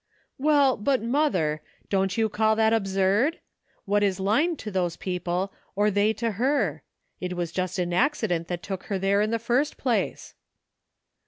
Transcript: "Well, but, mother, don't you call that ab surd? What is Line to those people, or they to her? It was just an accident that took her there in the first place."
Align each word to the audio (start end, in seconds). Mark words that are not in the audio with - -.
"Well, 0.49 0.77
but, 0.77 1.03
mother, 1.03 1.61
don't 1.87 2.17
you 2.17 2.27
call 2.27 2.55
that 2.55 2.73
ab 2.73 2.87
surd? 2.87 3.37
What 3.85 4.01
is 4.01 4.19
Line 4.19 4.55
to 4.55 4.71
those 4.71 4.97
people, 4.97 5.53
or 5.75 5.91
they 5.91 6.11
to 6.13 6.31
her? 6.43 6.81
It 7.19 7.35
was 7.37 7.51
just 7.51 7.77
an 7.77 7.93
accident 7.93 8.47
that 8.47 8.63
took 8.63 8.85
her 8.85 8.97
there 8.97 9.21
in 9.21 9.29
the 9.29 9.37
first 9.37 9.77
place." 9.77 10.33